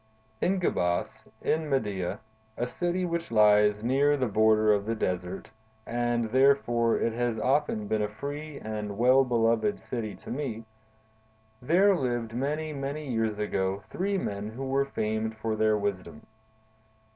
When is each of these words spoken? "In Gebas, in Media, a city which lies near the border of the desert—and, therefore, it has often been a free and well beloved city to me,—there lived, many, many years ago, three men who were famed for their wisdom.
"In 0.41 0.59
Gebas, 0.59 1.27
in 1.43 1.69
Media, 1.69 2.19
a 2.57 2.65
city 2.65 3.05
which 3.05 3.29
lies 3.29 3.83
near 3.83 4.17
the 4.17 4.25
border 4.25 4.73
of 4.73 4.87
the 4.87 4.95
desert—and, 4.95 6.31
therefore, 6.31 6.97
it 6.97 7.13
has 7.13 7.37
often 7.37 7.85
been 7.85 8.01
a 8.01 8.09
free 8.09 8.59
and 8.61 8.97
well 8.97 9.23
beloved 9.23 9.79
city 9.79 10.15
to 10.15 10.31
me,—there 10.31 11.95
lived, 11.95 12.33
many, 12.33 12.73
many 12.73 13.11
years 13.11 13.37
ago, 13.37 13.83
three 13.91 14.17
men 14.17 14.49
who 14.49 14.65
were 14.65 14.85
famed 14.85 15.37
for 15.37 15.55
their 15.55 15.77
wisdom. 15.77 16.25